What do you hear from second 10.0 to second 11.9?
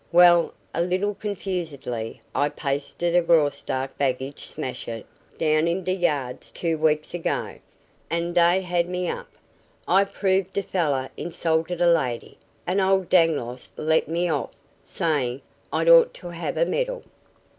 proved d' feller insulted a